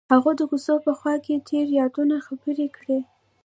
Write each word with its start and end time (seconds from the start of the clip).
هغوی 0.13 0.33
د 0.37 0.41
کوڅه 0.51 0.73
په 0.85 0.91
خوا 0.99 1.13
کې 1.25 1.43
تیرو 1.47 1.71
یادونو 1.81 2.15
خبرې 2.27 2.67
کړې. 2.77 2.99